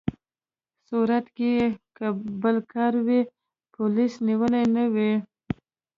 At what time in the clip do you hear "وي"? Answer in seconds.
3.05-3.21, 4.93-5.11